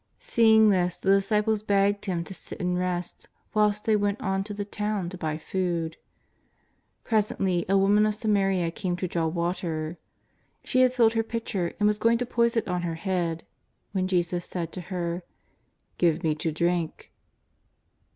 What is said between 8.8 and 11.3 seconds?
to draw water. She had filled her